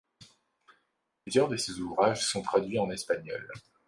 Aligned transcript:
Plusieurs 1.21 1.47
de 1.47 1.57
ses 1.57 1.73
ouvrages 1.79 2.25
sont 2.25 2.41
traduits 2.41 2.79
en 2.79 2.89
espagnol. 2.89 3.47